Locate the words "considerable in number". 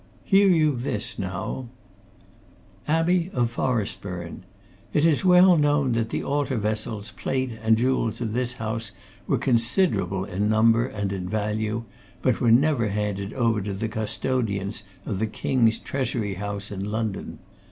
9.37-10.87